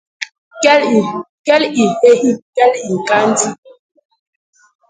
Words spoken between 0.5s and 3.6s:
Kel i nheyi! kel i ñkandi.